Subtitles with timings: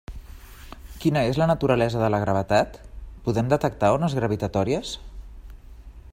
[1.03, 2.81] Quina és la naturalesa de la gravetat?,
[3.27, 4.97] Podem detectar ones gravitatòries?